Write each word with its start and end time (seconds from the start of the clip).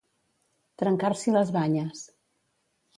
Trencar-s'hi 0.83 1.37
les 1.37 1.55
banyes. 1.59 2.05